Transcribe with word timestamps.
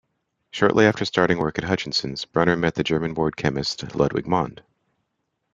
Shortly 0.49 0.85
after 0.87 1.05
starting 1.05 1.37
work 1.37 1.59
at 1.59 1.63
Hutchinson's, 1.63 2.25
Brunner 2.25 2.57
met 2.57 2.73
the 2.73 2.83
German-born 2.83 3.33
chemist 3.33 3.93
Ludwig 3.95 4.25
Mond. 4.25 4.63